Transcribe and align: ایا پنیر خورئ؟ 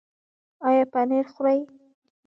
ایا 0.67 0.83
پنیر 0.93 1.25
خورئ؟ 1.33 1.59